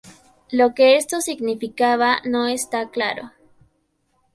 Lo 0.49 0.73
que 0.73 0.95
esto 0.97 1.21
significaba 1.21 2.21
no 2.25 2.47
está 2.47 2.89
claro. 2.89 3.33